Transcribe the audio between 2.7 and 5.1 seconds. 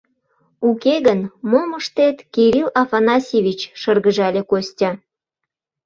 Афанасьевич?— шыргыжале Костя.